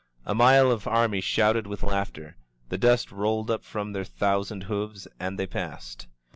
A 0.25 0.33
mile 0.33 0.71
of 0.71 0.87
army 0.87 1.21
shouted 1.21 1.67
with 1.67 1.83
laughter,— 1.83 2.35
^the 2.71 2.79
dust 2.79 3.11
rolled 3.11 3.51
up 3.51 3.63
from 3.63 3.93
their 3.93 4.03
thou 4.03 4.41
sand 4.41 4.63
hoofs, 4.63 5.07
and 5.19 5.37
they 5.37 5.45
passed. 5.45 6.07